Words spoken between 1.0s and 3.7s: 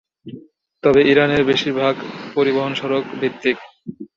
ইরানের বেশিরভাগ পরিবহন সড়ক-ভিত্তিক।